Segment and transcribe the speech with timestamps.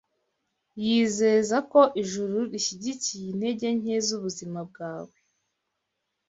[0.85, 5.15] yizeza ko Ijuru rishyigikiye intege nke zubuzima bwawe,